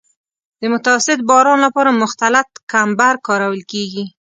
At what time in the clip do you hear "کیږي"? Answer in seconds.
3.71-4.05